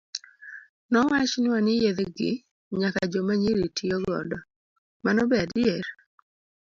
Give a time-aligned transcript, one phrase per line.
[0.91, 2.31] Nowachnwa ni yedhe gi
[2.79, 4.37] nyaka joma nyiri tiyo godo,
[5.03, 5.85] mano be adier?